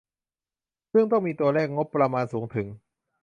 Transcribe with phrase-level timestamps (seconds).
[0.91, 2.67] ซึ่งมีตัวเลขงบประมาณสูงถึง